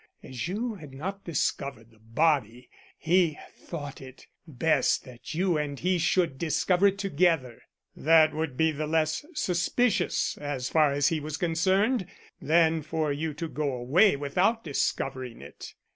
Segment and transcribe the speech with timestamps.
[0.23, 5.99] As you had not discovered the body, he thought it best that you and he
[5.99, 7.61] should discover it together.
[7.95, 12.07] That would be less suspicious, as far as he was concerned,
[12.41, 15.75] than for you to go away without discovering it.